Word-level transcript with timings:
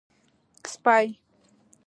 🐕 0.63 0.65
سپۍ 0.73 1.07